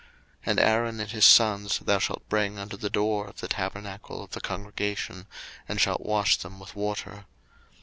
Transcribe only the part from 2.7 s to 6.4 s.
the door of the tabernacle of the congregation, and shalt wash